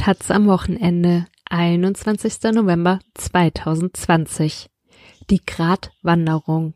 [0.00, 2.54] Taz am Wochenende, 21.
[2.54, 4.70] November 2020.
[5.28, 6.72] Die Gratwanderung.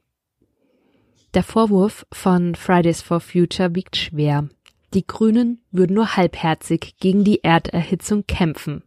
[1.32, 4.50] Der Vorwurf von Fridays for Future wiegt schwer.
[4.92, 8.82] Die Grünen würden nur halbherzig gegen die Erderhitzung kämpfen.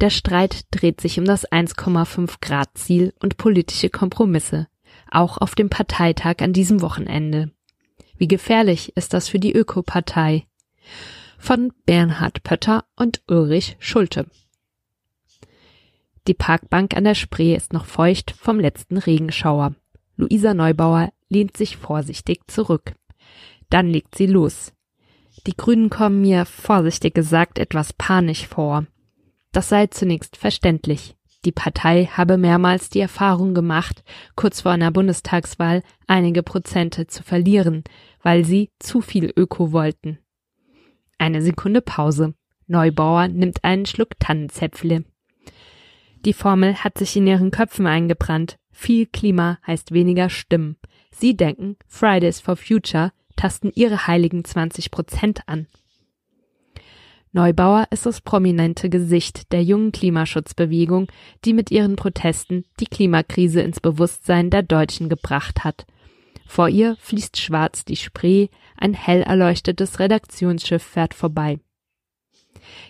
[0.00, 4.66] Der Streit dreht sich um das 1,5 Grad Ziel und politische Kompromisse,
[5.12, 7.52] auch auf dem Parteitag an diesem Wochenende.
[8.16, 10.48] Wie gefährlich ist das für die Ökopartei?
[11.38, 14.26] Von Bernhard Pötter und Ulrich Schulte.
[16.26, 19.74] Die Parkbank an der Spree ist noch feucht vom letzten Regenschauer.
[20.16, 22.94] Luisa Neubauer lehnt sich vorsichtig zurück.
[23.68, 24.72] Dann legt sie los.
[25.46, 28.86] Die Grünen kommen mir, vorsichtig gesagt, etwas panisch vor.
[29.52, 31.16] Das sei zunächst verständlich.
[31.44, 34.02] Die Partei habe mehrmals die Erfahrung gemacht,
[34.34, 37.84] kurz vor einer Bundestagswahl einige Prozente zu verlieren,
[38.22, 40.18] weil sie zu viel Öko wollten.
[41.18, 42.34] Eine Sekunde Pause.
[42.66, 45.04] Neubauer nimmt einen Schluck Tannenzäpfle.
[46.24, 48.58] Die Formel hat sich in ihren Köpfen eingebrannt.
[48.72, 50.76] Viel Klima heißt weniger Stimmen.
[51.10, 55.66] Sie denken, Fridays for Future tasten ihre heiligen 20 Prozent an.
[57.32, 61.08] Neubauer ist das prominente Gesicht der jungen Klimaschutzbewegung,
[61.44, 65.84] die mit ihren Protesten die Klimakrise ins Bewusstsein der Deutschen gebracht hat
[66.46, 71.58] vor ihr fließt schwarz die Spree, ein hell erleuchtetes Redaktionsschiff fährt vorbei.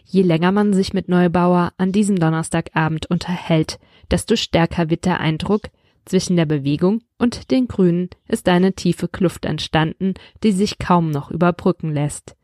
[0.05, 3.79] Je länger man sich mit Neubauer an diesem Donnerstagabend unterhält,
[4.11, 5.71] desto stärker wird der Eindruck,
[6.05, 11.31] zwischen der Bewegung und den Grünen ist eine tiefe Kluft entstanden, die sich kaum noch
[11.31, 12.37] überbrücken lässt.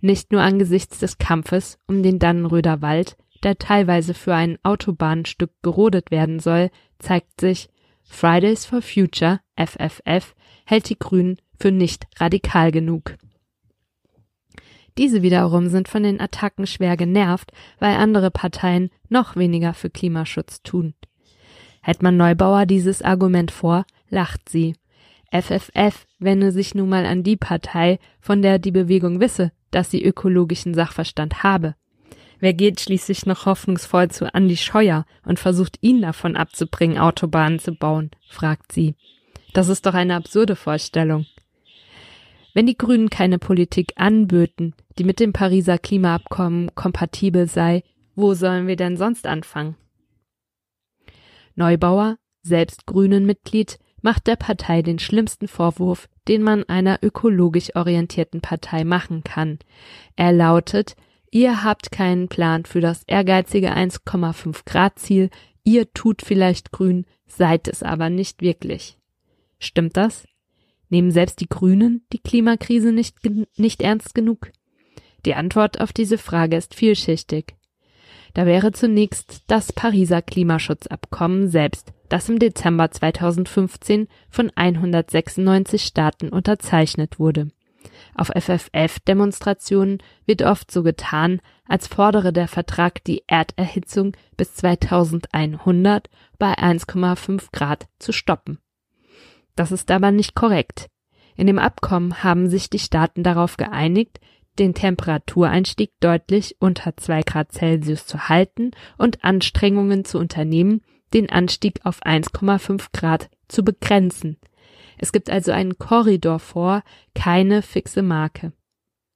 [0.00, 6.10] Nicht nur angesichts des Kampfes um den Dannenröder Wald, der teilweise für ein Autobahnstück gerodet
[6.10, 7.68] werden soll, zeigt sich,
[8.02, 10.34] Fridays for Future, FFF,
[10.66, 13.16] hält die Grünen für nicht radikal genug.
[14.96, 20.62] Diese wiederum sind von den Attacken schwer genervt, weil andere Parteien noch weniger für Klimaschutz
[20.62, 20.94] tun.
[21.82, 24.74] Hält man Neubauer dieses Argument vor, lacht sie.
[25.32, 30.04] FFF wende sich nun mal an die Partei, von der die Bewegung wisse, dass sie
[30.04, 31.74] ökologischen Sachverstand habe.
[32.38, 37.72] Wer geht schließlich noch hoffnungsvoll zu Andi Scheuer und versucht ihn davon abzubringen, Autobahnen zu
[37.72, 38.10] bauen?
[38.28, 38.94] fragt sie.
[39.52, 41.26] Das ist doch eine absurde Vorstellung.
[42.54, 47.82] Wenn die Grünen keine Politik anböten, die mit dem Pariser Klimaabkommen kompatibel sei,
[48.14, 49.76] wo sollen wir denn sonst anfangen?
[51.56, 58.84] Neubauer, selbst Grünen-Mitglied, macht der Partei den schlimmsten Vorwurf, den man einer ökologisch orientierten Partei
[58.84, 59.58] machen kann.
[60.14, 60.94] Er lautet,
[61.32, 65.30] ihr habt keinen Plan für das ehrgeizige 1,5 Grad Ziel,
[65.64, 68.98] ihr tut vielleicht grün, seid es aber nicht wirklich.
[69.58, 70.24] Stimmt das?
[70.94, 73.16] Nehmen selbst die Grünen die Klimakrise nicht,
[73.56, 74.52] nicht ernst genug?
[75.26, 77.56] Die Antwort auf diese Frage ist vielschichtig.
[78.32, 87.18] Da wäre zunächst das Pariser Klimaschutzabkommen selbst, das im Dezember 2015 von 196 Staaten unterzeichnet
[87.18, 87.48] wurde.
[88.14, 96.54] Auf FFF-Demonstrationen wird oft so getan, als fordere der Vertrag die Erderhitzung bis 2100 bei
[96.54, 98.60] 1,5 Grad zu stoppen.
[99.56, 100.88] Das ist aber nicht korrekt.
[101.36, 104.20] In dem Abkommen haben sich die Staaten darauf geeinigt,
[104.58, 110.82] den Temperatureinstieg deutlich unter zwei Grad Celsius zu halten und Anstrengungen zu unternehmen,
[111.12, 114.38] den Anstieg auf 1,5 Grad zu begrenzen.
[114.96, 116.82] Es gibt also einen Korridor vor,
[117.14, 118.52] keine fixe Marke.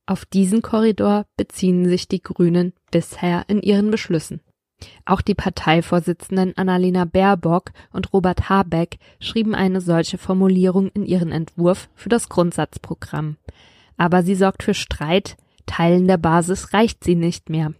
[0.06, 4.41] Auf diesen Korridor beziehen sich die Grünen bisher in ihren Beschlüssen.
[5.05, 11.89] Auch die Parteivorsitzenden Annalena Baerbock und Robert Habeck schrieben eine solche Formulierung in ihren Entwurf
[11.94, 13.37] für das Grundsatzprogramm.
[13.97, 15.37] Aber sie sorgt für Streit,
[15.67, 17.75] Teilen der Basis reicht sie nicht mehr.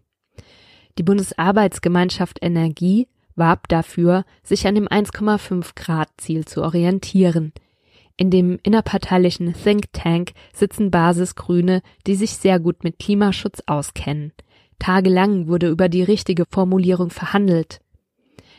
[0.99, 7.53] Die Bundesarbeitsgemeinschaft Energie warb dafür, sich an dem 1,5 Grad Ziel zu orientieren.
[8.17, 14.33] In dem innerparteilichen Think Tank sitzen Basisgrüne, die sich sehr gut mit Klimaschutz auskennen.
[14.79, 17.81] Tagelang wurde über die richtige Formulierung verhandelt.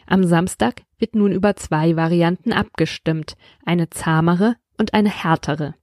[0.06, 3.36] Am Samstag wird nun über zwei Varianten abgestimmt,
[3.66, 5.76] eine zahmere und eine härtere.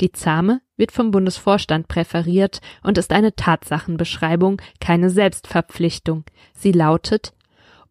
[0.00, 6.24] Die zahme wird vom Bundesvorstand präferiert und ist eine Tatsachenbeschreibung, keine Selbstverpflichtung.
[6.54, 7.32] Sie lautet,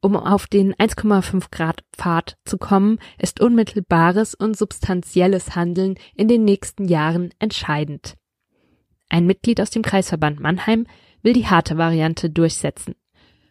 [0.02, 6.46] um auf den 1,5 Grad Pfad zu kommen, ist unmittelbares und substanzielles Handeln in den
[6.46, 8.16] nächsten Jahren entscheidend.
[9.10, 10.86] Ein Mitglied aus dem Kreisverband Mannheim
[11.26, 12.94] will die harte Variante durchsetzen.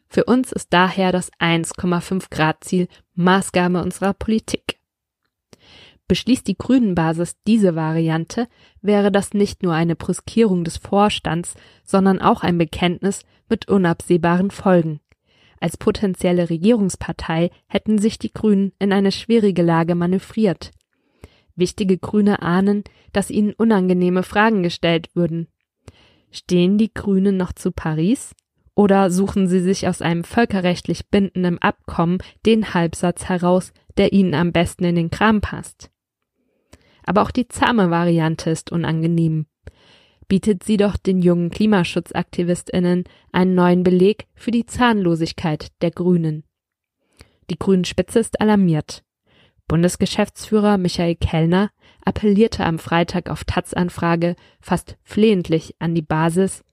[0.06, 2.86] Für uns ist daher das 1,5 Grad Ziel
[3.16, 4.78] Maßgabe unserer Politik.
[6.06, 8.46] Beschließt die Grünen-Basis diese Variante,
[8.80, 15.00] wäre das nicht nur eine Brüskierung des Vorstands, sondern auch ein Bekenntnis mit unabsehbaren Folgen.
[15.58, 20.70] Als potenzielle Regierungspartei hätten sich die Grünen in eine schwierige Lage manövriert.
[21.56, 25.48] Wichtige Grüne ahnen, dass ihnen unangenehme Fragen gestellt würden.
[26.34, 28.34] Stehen die Grünen noch zu Paris?
[28.74, 34.50] Oder suchen sie sich aus einem völkerrechtlich bindenden Abkommen den Halbsatz heraus, der ihnen am
[34.50, 35.92] besten in den Kram passt?
[37.04, 39.46] Aber auch die zahme Variante ist unangenehm.
[40.26, 46.42] Bietet sie doch den jungen KlimaschutzaktivistInnen einen neuen Beleg für die Zahnlosigkeit der Grünen.
[47.48, 49.04] Die Grünen Spitze ist alarmiert.
[49.68, 51.70] Bundesgeschäftsführer Michael Kellner
[52.04, 56.64] appellierte am Freitag auf Taz-Anfrage fast flehentlich an die Basis.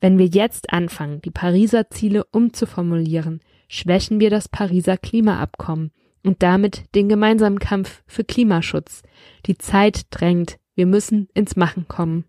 [0.00, 5.92] Wenn wir jetzt anfangen, die Pariser Ziele umzuformulieren, schwächen wir das Pariser Klimaabkommen
[6.24, 9.02] und damit den gemeinsamen Kampf für Klimaschutz.
[9.46, 12.24] Die Zeit drängt, wir müssen ins Machen kommen.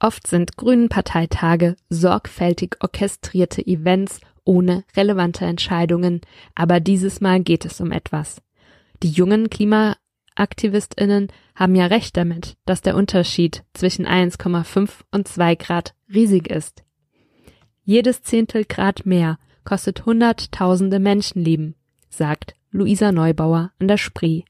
[0.00, 6.20] Oft sind Grünen Parteitage sorgfältig orchestrierte Events ohne relevante Entscheidungen,
[6.54, 8.42] aber dieses Mal geht es um etwas.
[9.02, 15.94] Die jungen Klimaaktivistinnen haben ja recht damit, dass der Unterschied zwischen 1,5 und 2 Grad
[16.12, 16.84] riesig ist.
[17.84, 21.74] Jedes Zehntel Grad mehr kostet Hunderttausende Menschenleben
[22.16, 24.42] sagt Luisa Neubauer an der Spree.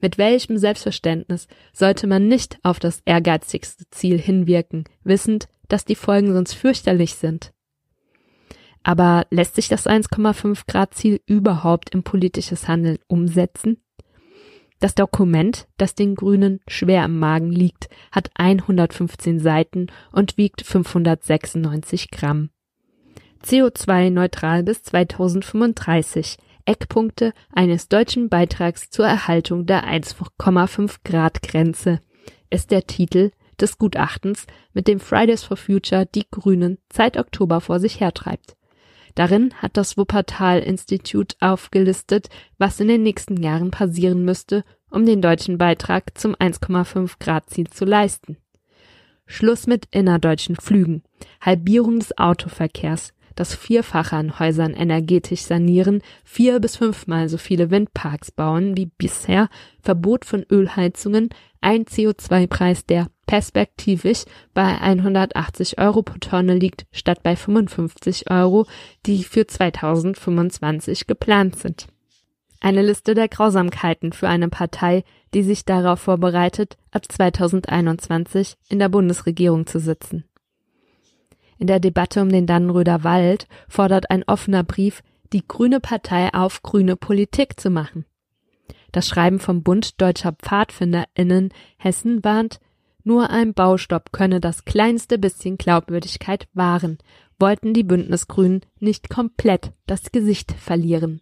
[0.00, 6.32] Mit welchem Selbstverständnis sollte man nicht auf das ehrgeizigste Ziel hinwirken, wissend, dass die Folgen
[6.32, 7.52] sonst fürchterlich sind?
[8.82, 13.82] Aber lässt sich das 1,5 Grad Ziel überhaupt im politisches Handeln umsetzen?
[14.78, 22.10] Das Dokument, das den Grünen schwer im Magen liegt, hat 115 Seiten und wiegt 596
[22.10, 22.48] Gramm.
[23.44, 32.00] CO2-neutral bis 2035, Eckpunkte eines deutschen Beitrags zur Erhaltung der 1,5 Grad Grenze
[32.50, 33.30] ist der Titel
[33.60, 38.56] des Gutachtens, mit dem Fridays for Future die Grünen seit Oktober vor sich hertreibt.
[39.14, 42.28] Darin hat das Wuppertal-Institut aufgelistet,
[42.58, 47.68] was in den nächsten Jahren passieren müsste, um den deutschen Beitrag zum 1,5 Grad Ziel
[47.68, 48.36] zu leisten.
[49.26, 51.02] Schluss mit innerdeutschen Flügen,
[51.40, 58.32] Halbierung des Autoverkehrs, das Vierfache an Häusern energetisch sanieren, vier bis fünfmal so viele Windparks
[58.32, 59.48] bauen wie bisher,
[59.80, 61.30] Verbot von Ölheizungen,
[61.60, 64.24] ein CO2-Preis, der perspektivisch
[64.54, 68.66] bei 180 Euro pro Tonne liegt, statt bei 55 Euro,
[69.06, 71.86] die für 2025 geplant sind.
[72.60, 78.88] Eine Liste der Grausamkeiten für eine Partei, die sich darauf vorbereitet, ab 2021 in der
[78.88, 80.24] Bundesregierung zu sitzen.
[81.58, 85.02] In der Debatte um den Dannenröder Wald fordert ein offener Brief,
[85.32, 88.04] die Grüne Partei auf, grüne Politik zu machen.
[88.92, 92.60] Das Schreiben vom Bund Deutscher PfadfinderInnen Hessen warnt,
[93.04, 96.98] nur ein Baustopp könne das kleinste bisschen Glaubwürdigkeit wahren,
[97.38, 101.20] wollten die Bündnisgrünen nicht komplett das Gesicht verlieren.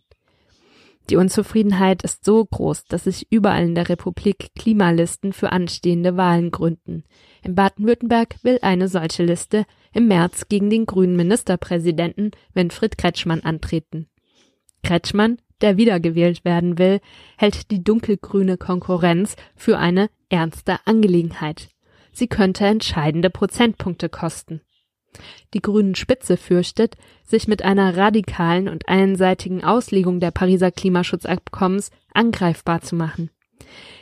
[1.10, 6.50] Die Unzufriedenheit ist so groß, dass sich überall in der Republik Klimalisten für anstehende Wahlen
[6.50, 7.04] gründen.
[7.42, 9.64] In Baden-Württemberg will eine solche Liste
[9.94, 14.08] im März gegen den grünen Ministerpräsidenten Winfried Kretschmann antreten.
[14.82, 17.00] Kretschmann, der wiedergewählt werden will,
[17.36, 21.68] hält die dunkelgrüne Konkurrenz für eine ernste Angelegenheit.
[22.12, 24.60] Sie könnte entscheidende Prozentpunkte kosten.
[25.54, 32.82] Die Grünen Spitze fürchtet, sich mit einer radikalen und einseitigen Auslegung der Pariser Klimaschutzabkommens angreifbar
[32.82, 33.30] zu machen.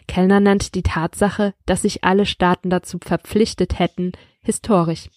[0.09, 4.13] Kellner nennt die Tatsache, dass sich alle Staaten dazu verpflichtet hätten,
[4.43, 5.09] historisch.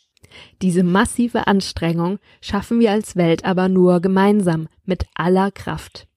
[0.62, 6.08] Diese massive Anstrengung schaffen wir als Welt aber nur gemeinsam, mit aller Kraft.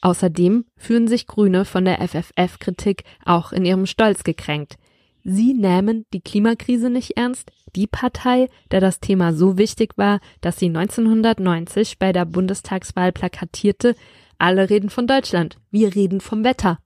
[0.00, 4.76] Außerdem fühlen sich Grüne von der FFF-Kritik auch in ihrem Stolz gekränkt.
[5.24, 10.58] Sie nähmen die Klimakrise nicht ernst, die Partei, der das Thema so wichtig war, dass
[10.58, 13.94] sie 1990 bei der Bundestagswahl plakatierte,
[14.38, 16.78] alle reden von Deutschland, wir reden vom Wetter.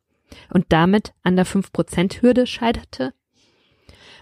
[0.53, 3.15] Und damit an der 5%-Hürde scheiterte?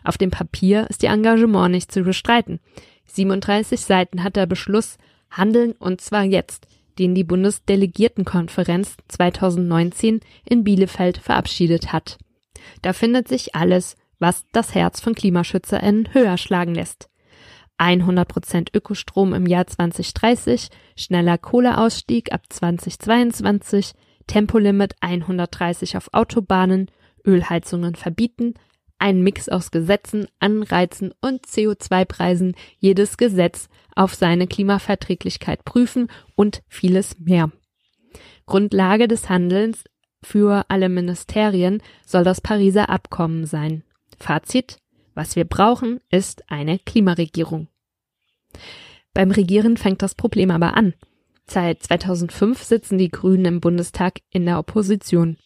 [0.04, 2.60] Auf dem Papier ist ihr Engagement nicht zu bestreiten.
[3.06, 4.98] 37 Seiten hat der Beschluss
[5.30, 6.68] Handeln und zwar jetzt,
[6.98, 12.18] den die Bundesdelegiertenkonferenz 2019 in Bielefeld verabschiedet hat.
[12.82, 17.08] Da findet sich alles, was das Herz von KlimaschützerInnen höher schlagen lässt.
[17.78, 23.92] 100% Ökostrom im Jahr 2030, schneller Kohleausstieg ab 2022,
[24.26, 26.90] Tempolimit 130 auf Autobahnen,
[27.26, 28.54] Ölheizungen verbieten,
[29.04, 37.18] ein Mix aus Gesetzen, Anreizen und CO2-Preisen, jedes Gesetz auf seine Klimaverträglichkeit prüfen und vieles
[37.18, 37.52] mehr.
[38.46, 39.84] Grundlage des Handelns
[40.22, 43.84] für alle Ministerien soll das Pariser Abkommen sein.
[44.18, 44.78] Fazit,
[45.12, 47.68] was wir brauchen, ist eine Klimaregierung.
[49.12, 50.94] Beim Regieren fängt das Problem aber an.
[51.46, 55.36] Seit 2005 sitzen die Grünen im Bundestag in der Opposition.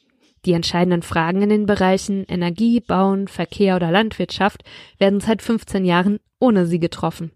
[0.45, 4.63] Die entscheidenden Fragen in den Bereichen Energie, Bauen, Verkehr oder Landwirtschaft
[4.99, 7.33] werden seit 15 Jahren ohne sie getroffen.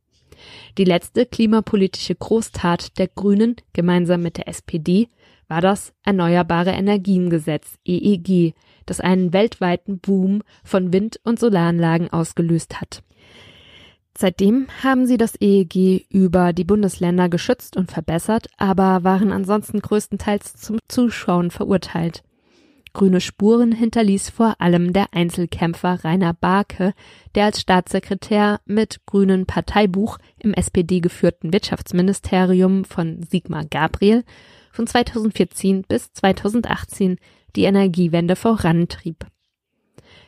[0.78, 5.08] Die letzte klimapolitische Großtat der Grünen gemeinsam mit der SPD
[5.48, 8.54] war das Erneuerbare Energiengesetz EEG,
[8.86, 13.02] das einen weltweiten Boom von Wind- und Solaranlagen ausgelöst hat.
[14.16, 20.54] Seitdem haben sie das EEG über die Bundesländer geschützt und verbessert, aber waren ansonsten größtenteils
[20.56, 22.22] zum Zuschauen verurteilt.
[22.92, 26.92] Grüne Spuren hinterließ vor allem der Einzelkämpfer Rainer Barke,
[27.34, 34.24] der als Staatssekretär mit grünen Parteibuch im SPD geführten Wirtschaftsministerium von Sigmar Gabriel
[34.72, 37.16] von 2014 bis 2018
[37.56, 39.26] die Energiewende vorantrieb.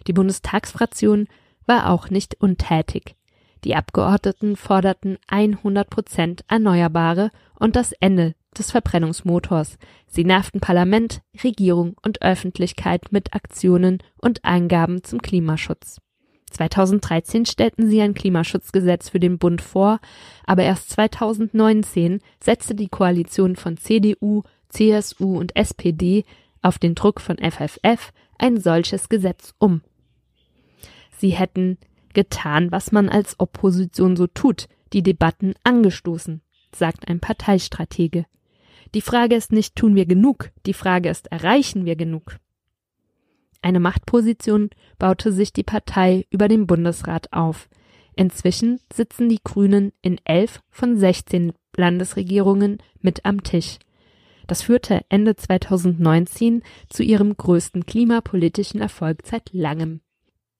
[0.07, 1.29] Die Bundestagsfraktion
[1.67, 3.17] war auch nicht untätig.
[3.65, 9.79] Die Abgeordneten forderten 100 Prozent Erneuerbare und das Ende des Verbrennungsmotors.
[10.07, 16.01] Sie nervten Parlament, Regierung und Öffentlichkeit mit Aktionen und Eingaben zum Klimaschutz.
[16.51, 20.01] 2013 stellten sie ein Klimaschutzgesetz für den Bund vor,
[20.47, 26.25] aber erst 2019 setzte die Koalition von CDU, CSU und SPD
[26.63, 29.83] auf den Druck von FFF ein solches Gesetz um.
[31.19, 31.79] Sie hätten
[32.13, 36.41] getan, was man als Opposition so tut, die Debatten angestoßen,
[36.75, 38.27] sagt ein Parteistratege.
[38.95, 42.39] Die Frage ist nicht, tun wir genug, die Frage ist, erreichen wir genug.
[43.61, 47.69] Eine Machtposition baute sich die Partei über den Bundesrat auf.
[48.15, 53.79] Inzwischen sitzen die Grünen in elf von 16 Landesregierungen mit am Tisch.
[54.47, 60.03] Das führte Ende 2019 zu ihrem größten klimapolitischen Erfolg seit langem.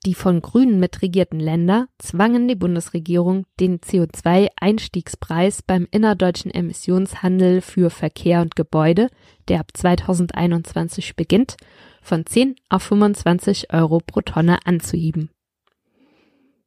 [0.07, 8.43] Die von Grünen mitregierten Länder zwangen die Bundesregierung, den CO2-Einstiegspreis beim innerdeutschen Emissionshandel für Verkehr
[8.43, 9.09] und Gebäude,
[9.49, 11.57] der ab 2021 beginnt,
[12.03, 15.31] von 10 auf 25 Euro pro Tonne anzuheben.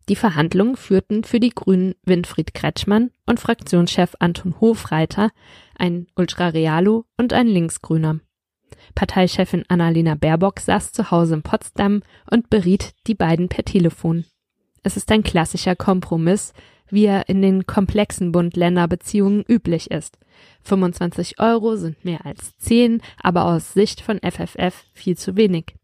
[0.09, 5.29] Die Verhandlungen führten für die Grünen Winfried Kretschmann und Fraktionschef Anton Hofreiter,
[5.77, 8.19] ein Ultrarealo und ein Linksgrüner.
[8.95, 14.25] Parteichefin Annalena Baerbock saß zu Hause in Potsdam und beriet die beiden per Telefon.
[14.83, 16.53] Es ist ein klassischer Kompromiss,
[16.89, 20.17] wie er in den komplexen Bund-Länder-Beziehungen üblich ist.
[20.63, 25.75] 25 Euro sind mehr als 10, aber aus Sicht von FFF viel zu wenig.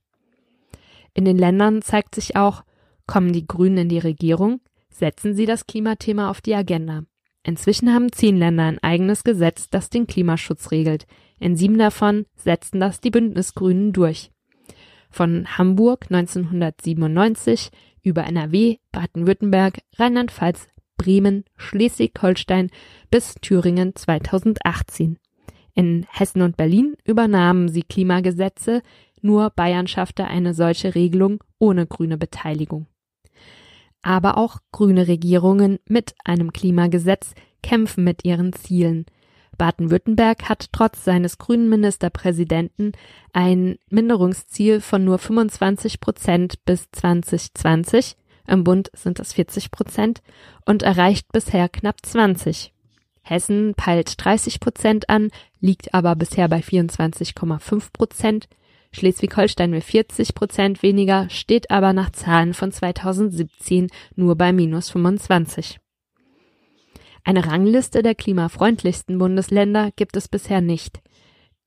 [1.14, 2.64] In den Ländern zeigt sich auch,
[3.06, 7.04] kommen die Grünen in die Regierung, setzen sie das Klimathema auf die Agenda.
[7.44, 11.06] Inzwischen haben zehn Länder ein eigenes Gesetz, das den Klimaschutz regelt.
[11.40, 14.32] In sieben davon setzten das die Bündnisgrünen durch.
[15.10, 17.70] Von Hamburg 1997
[18.02, 22.70] über NRW, Baden-Württemberg, Rheinland-Pfalz, Bremen, Schleswig-Holstein
[23.12, 25.18] bis Thüringen 2018.
[25.74, 28.82] In Hessen und Berlin übernahmen sie Klimagesetze,
[29.22, 32.88] nur Bayern schaffte eine solche Regelung ohne grüne Beteiligung.
[34.04, 37.34] Aber auch grüne Regierungen mit einem Klimagesetz
[37.64, 39.06] kämpfen mit ihren Zielen.
[39.58, 42.92] Baden-Württemberg hat trotz seines grünen Ministerpräsidenten
[43.32, 48.18] ein Minderungsziel von nur 25 Prozent bis 2020
[48.48, 50.22] im Bund sind es 40 Prozent
[50.66, 52.74] und erreicht bisher knapp 20.
[53.22, 55.30] Hessen peilt 30 Prozent an,
[55.62, 58.50] liegt aber bisher bei 24,5 Prozent.
[58.94, 65.80] Schleswig-Holstein mit 40 Prozent weniger, steht aber nach Zahlen von 2017 nur bei minus 25.
[67.26, 71.02] Eine Rangliste der klimafreundlichsten Bundesländer gibt es bisher nicht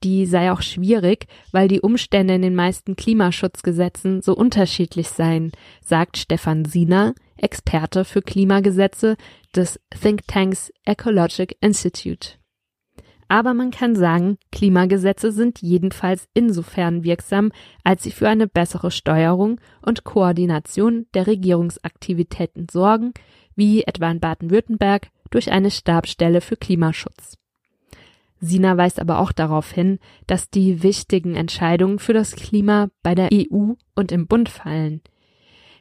[0.03, 6.17] die sei auch schwierig, weil die Umstände in den meisten Klimaschutzgesetzen so unterschiedlich seien, sagt
[6.17, 9.17] Stefan Siener, Experte für Klimagesetze
[9.55, 12.35] des Thinktanks Ecologic Institute.
[13.29, 17.51] Aber man kann sagen, Klimagesetze sind jedenfalls insofern wirksam,
[17.83, 23.13] als sie für eine bessere Steuerung und Koordination der Regierungsaktivitäten sorgen,
[23.57, 27.37] wie etwa in Baden-Württemberg durch eine Stabstelle für Klimaschutz.
[28.39, 33.31] Sina weist aber auch darauf hin, dass die wichtigen Entscheidungen für das Klima bei der
[33.33, 35.01] EU und im Bund fallen.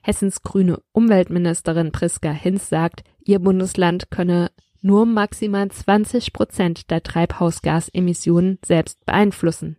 [0.02, 4.52] Hessens grüne Umweltministerin Priska Hinz sagt, ihr Bundesland könne
[4.86, 9.78] nur maximal 20 Prozent der Treibhausgasemissionen selbst beeinflussen.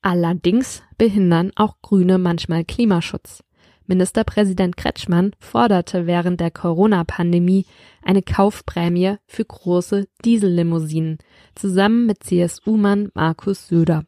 [0.00, 3.42] Allerdings behindern auch Grüne manchmal Klimaschutz.
[3.86, 7.66] Ministerpräsident Kretschmann forderte während der Corona-Pandemie
[8.00, 11.18] eine Kaufprämie für große Diesellimousinen,
[11.56, 14.04] zusammen mit CSU-Mann Markus Söder.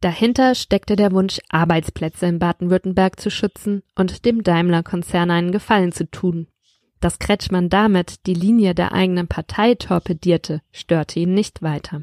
[0.00, 6.08] Dahinter steckte der Wunsch, Arbeitsplätze in Baden-Württemberg zu schützen und dem Daimler-Konzern einen Gefallen zu
[6.08, 6.46] tun.
[7.04, 12.00] Dass Kretschmann damit die Linie der eigenen Partei torpedierte, störte ihn nicht weiter.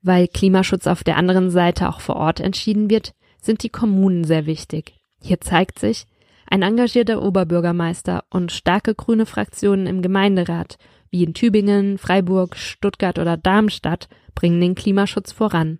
[0.00, 4.46] Weil Klimaschutz auf der anderen Seite auch vor Ort entschieden wird, sind die Kommunen sehr
[4.46, 4.94] wichtig.
[5.20, 6.06] Hier zeigt sich,
[6.46, 10.78] ein engagierter Oberbürgermeister und starke grüne Fraktionen im Gemeinderat,
[11.10, 15.78] wie in Tübingen, Freiburg, Stuttgart oder Darmstadt, bringen den Klimaschutz voran.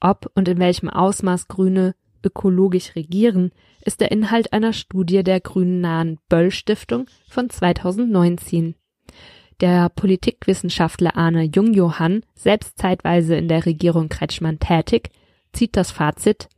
[0.00, 3.52] Ob und in welchem Ausmaß Grüne ökologisch regieren,
[3.84, 8.74] ist der Inhalt einer Studie der grünen nahen Böll Stiftung von 2019.
[9.60, 15.10] Der Politikwissenschaftler Arne Jungjohann, selbst zeitweise in der Regierung Kretschmann tätig,
[15.52, 16.48] zieht das Fazit,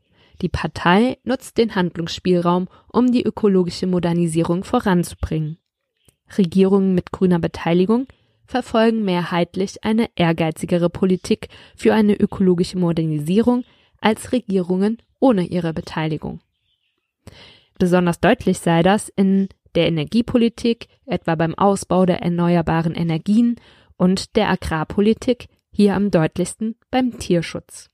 [0.40, 5.58] die Partei nutzt den Handlungsspielraum, um die ökologische Modernisierung voranzubringen.
[6.36, 8.06] Regierungen mit grüner Beteiligung
[8.44, 13.64] verfolgen mehrheitlich eine ehrgeizigere Politik für eine ökologische Modernisierung
[14.00, 16.40] als Regierungen ohne ihre Beteiligung.
[17.78, 23.56] Besonders deutlich sei das in der Energiepolitik, etwa beim Ausbau der erneuerbaren Energien
[23.96, 27.88] und der Agrarpolitik, hier am deutlichsten beim Tierschutz.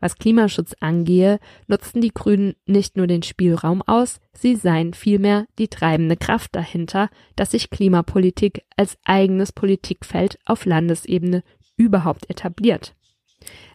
[0.00, 5.68] Was Klimaschutz angehe, nutzten die Grünen nicht nur den Spielraum aus, sie seien vielmehr die
[5.68, 11.42] treibende Kraft dahinter, dass sich Klimapolitik als eigenes Politikfeld auf Landesebene
[11.76, 12.94] überhaupt etabliert.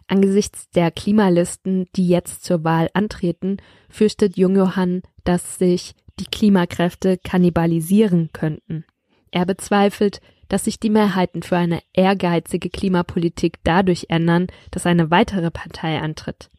[0.08, 8.30] Angesichts der Klimalisten, die jetzt zur Wahl antreten, fürchtet Jungjohann, dass sich die Klimakräfte kannibalisieren
[8.32, 8.84] könnten.
[9.30, 15.50] Er bezweifelt, dass sich die Mehrheiten für eine ehrgeizige Klimapolitik dadurch ändern, dass eine weitere
[15.50, 16.50] Partei antritt.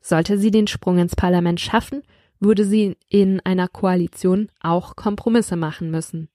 [0.00, 2.02] Sollte sie den Sprung ins Parlament schaffen,
[2.38, 6.28] würde sie in einer Koalition auch Kompromisse machen müssen.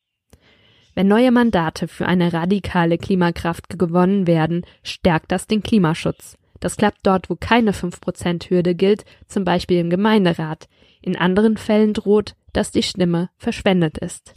[0.93, 6.37] Wenn neue Mandate für eine radikale Klimakraft gewonnen werden, stärkt das den Klimaschutz.
[6.59, 10.67] Das klappt dort, wo keine 5%-Hürde gilt, zum Beispiel im Gemeinderat.
[11.01, 14.35] In anderen Fällen droht, dass die Stimme verschwendet ist.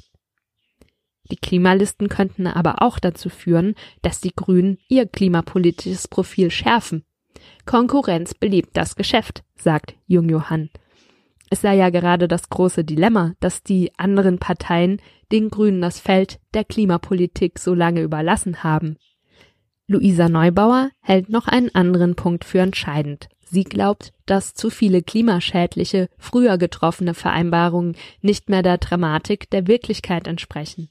[1.31, 7.05] Die Klimalisten könnten aber auch dazu führen, dass die Grünen ihr klimapolitisches Profil schärfen.
[7.67, 10.71] Konkurrenz belebt das Geschäft, sagt Jung Johann.
[11.55, 16.41] Es sei ja gerade das große Dilemma, dass die anderen Parteien den Grünen das Feld
[16.53, 18.97] der Klimapolitik so lange überlassen haben.
[19.87, 23.29] Luisa Neubauer hält noch einen anderen Punkt für entscheidend.
[23.45, 30.27] Sie glaubt, dass zu viele klimaschädliche, früher getroffene Vereinbarungen nicht mehr der Dramatik der Wirklichkeit
[30.27, 30.89] entsprechen.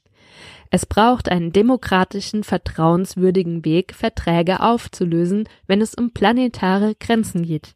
[0.70, 7.74] Es braucht einen demokratischen, vertrauenswürdigen Weg, Verträge aufzulösen, wenn es um planetare Grenzen geht.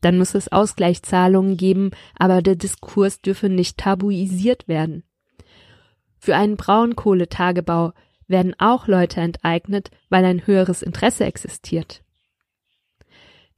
[0.00, 5.04] Dann muss es Ausgleichszahlungen geben, aber der Diskurs dürfe nicht tabuisiert werden.
[6.18, 7.92] Für einen Braunkohletagebau
[8.28, 12.02] werden auch Leute enteignet, weil ein höheres Interesse existiert.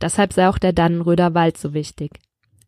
[0.01, 2.19] Deshalb sei auch der Dannenröder Wald so wichtig.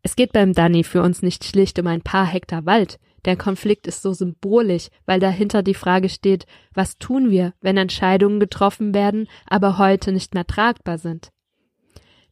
[0.02, 3.86] Es geht beim Danny für uns nicht schlicht um ein paar Hektar Wald, der Konflikt
[3.86, 9.28] ist so symbolisch, weil dahinter die Frage steht, was tun wir, wenn Entscheidungen getroffen werden,
[9.46, 11.30] aber heute nicht mehr tragbar sind?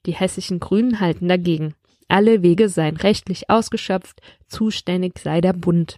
[0.06, 1.74] Die hessischen Grünen halten dagegen.
[2.08, 5.96] Alle Wege seien rechtlich ausgeschöpft, zuständig sei der Bund.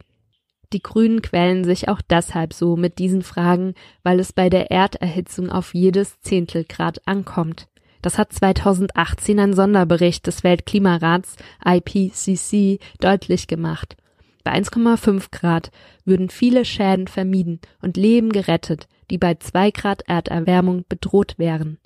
[0.73, 5.51] Die Grünen quälen sich auch deshalb so mit diesen Fragen, weil es bei der Erderhitzung
[5.51, 7.69] auf jedes Zehntelgrad ankommt.
[8.03, 13.97] Das hat 2018 ein Sonderbericht des Weltklimarats IPCC deutlich gemacht.
[14.43, 15.71] Bei 1,5 Grad
[16.05, 21.79] würden viele Schäden vermieden und Leben gerettet, die bei 2 Grad Erderwärmung bedroht wären.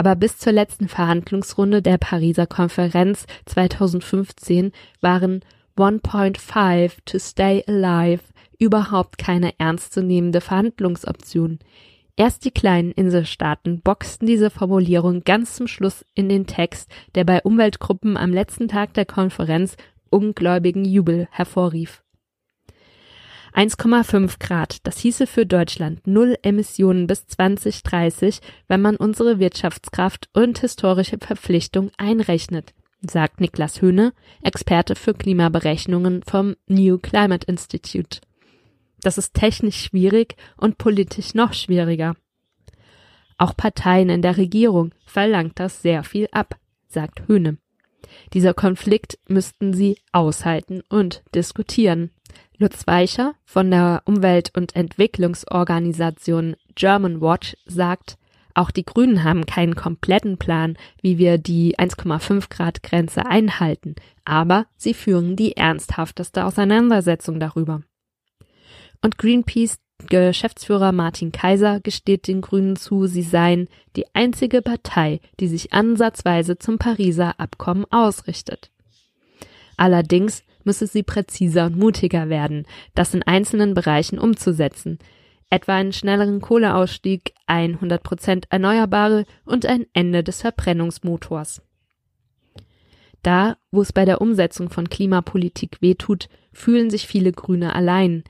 [0.00, 5.44] Aber bis zur letzten Verhandlungsrunde der Pariser Konferenz 2015 waren
[5.76, 8.22] 1.5 to stay alive
[8.58, 11.58] überhaupt keine ernstzunehmende Verhandlungsoption.
[12.16, 17.42] Erst die kleinen Inselstaaten boxten diese Formulierung ganz zum Schluss in den Text, der bei
[17.42, 19.76] Umweltgruppen am letzten Tag der Konferenz
[20.08, 22.02] ungläubigen Jubel hervorrief.
[23.54, 30.58] 1,5 Grad, das hieße für Deutschland null Emissionen bis 2030, wenn man unsere Wirtschaftskraft und
[30.60, 38.20] historische Verpflichtung einrechnet, sagt Niklas Höhne, Experte für Klimaberechnungen vom New Climate Institute.
[39.02, 42.14] Das ist technisch schwierig und politisch noch schwieriger.
[43.38, 46.56] Auch Parteien in der Regierung verlangt das sehr viel ab,
[46.88, 47.56] sagt Höhne.
[48.32, 52.10] Dieser Konflikt müssten sie aushalten und diskutieren.
[52.60, 58.18] Lutz Weicher von der Umwelt- und Entwicklungsorganisation German Watch sagt,
[58.52, 63.94] auch die Grünen haben keinen kompletten Plan, wie wir die 1,5 Grad Grenze einhalten,
[64.26, 67.80] aber sie führen die ernsthafteste Auseinandersetzung darüber.
[69.00, 69.78] Und Greenpeace
[70.10, 76.58] Geschäftsführer Martin Kaiser gesteht den Grünen zu, sie seien die einzige Partei, die sich ansatzweise
[76.58, 78.70] zum Pariser Abkommen ausrichtet.
[79.78, 84.98] Allerdings müsse sie präziser und mutiger werden, das in einzelnen Bereichen umzusetzen,
[85.50, 91.62] etwa einen schnelleren Kohleausstieg, ein 100% Erneuerbare und ein Ende des Verbrennungsmotors.
[93.22, 98.24] Da, wo es bei der Umsetzung von Klimapolitik wehtut, fühlen sich viele Grüne allein.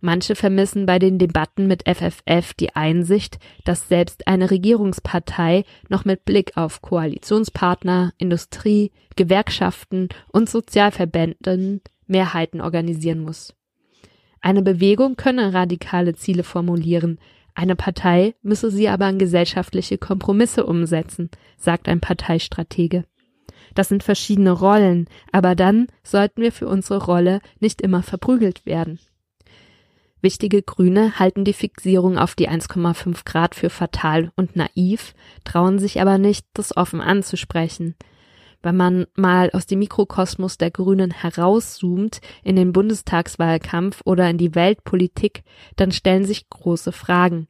[0.00, 6.24] Manche vermissen bei den Debatten mit FFF die Einsicht, dass selbst eine Regierungspartei noch mit
[6.24, 13.54] Blick auf Koalitionspartner, Industrie, Gewerkschaften und Sozialverbänden Mehrheiten organisieren muss.
[14.40, 17.18] Eine Bewegung könne radikale Ziele formulieren,
[17.58, 23.04] eine Partei müsse sie aber an gesellschaftliche Kompromisse umsetzen, sagt ein Parteistratege.
[23.74, 29.00] Das sind verschiedene Rollen, aber dann sollten wir für unsere Rolle nicht immer verprügelt werden.
[30.20, 36.00] Wichtige Grüne halten die Fixierung auf die 1,5 Grad für fatal und naiv, trauen sich
[36.00, 37.94] aber nicht, das offen anzusprechen.
[38.60, 44.56] Wenn man mal aus dem Mikrokosmos der Grünen herauszoomt in den Bundestagswahlkampf oder in die
[44.56, 45.44] Weltpolitik,
[45.76, 47.46] dann stellen sich große Fragen.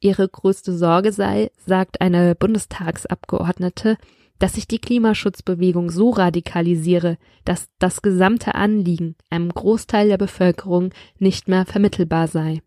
[0.00, 3.96] Ihre größte Sorge sei, sagt eine Bundestagsabgeordnete,
[4.38, 11.48] dass sich die Klimaschutzbewegung so radikalisiere, dass das gesamte Anliegen einem Großteil der Bevölkerung nicht
[11.48, 12.62] mehr vermittelbar sei.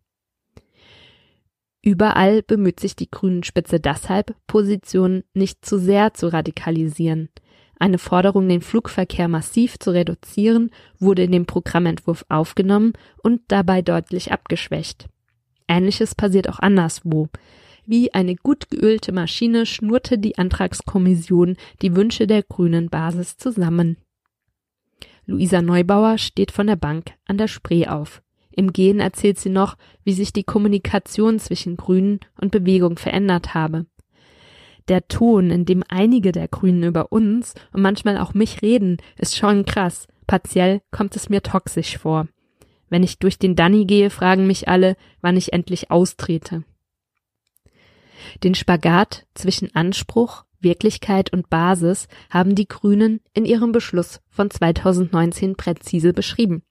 [1.84, 7.30] Überall bemüht sich die Grünen-Spitze deshalb, Positionen nicht zu sehr zu radikalisieren.
[7.80, 14.32] Eine Forderung, den Flugverkehr massiv zu reduzieren, wurde in dem Programmentwurf aufgenommen und dabei deutlich
[14.32, 15.08] abgeschwächt.
[15.68, 17.30] Ähnliches passiert auch anderswo.
[17.92, 23.98] Wie eine gut geölte Maschine schnurrte die Antragskommission die Wünsche der grünen Basis zusammen.
[25.26, 28.22] Luisa Neubauer steht von der Bank an der Spree auf.
[28.50, 29.76] Im Gehen erzählt sie noch,
[30.06, 33.88] wie sich die Kommunikation zwischen Grünen und Bewegung verändert habe.
[34.88, 39.36] Der Ton, in dem einige der Grünen über uns und manchmal auch mich reden, ist
[39.36, 40.08] schon krass.
[40.28, 42.30] Partiell kommt es mir toxisch vor.
[42.88, 46.64] Wenn ich durch den Danny gehe, fragen mich alle, wann ich endlich austrete.
[48.44, 55.56] Den Spagat zwischen Anspruch, Wirklichkeit und Basis haben die Grünen in ihrem Beschluss von 2019
[55.56, 56.64] präzise beschrieben.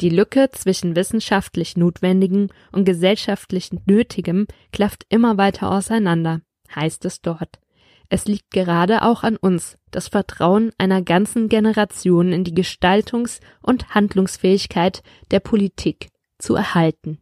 [0.00, 6.40] Die Lücke zwischen wissenschaftlich Notwendigem und gesellschaftlich Nötigem klafft immer weiter auseinander,
[6.74, 7.60] heißt es dort.
[8.08, 13.94] Es liegt gerade auch an uns, das Vertrauen einer ganzen Generation in die Gestaltungs- und
[13.94, 17.21] Handlungsfähigkeit der Politik zu erhalten.